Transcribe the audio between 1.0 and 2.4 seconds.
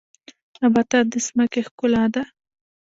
د ځمکې ښکلا ده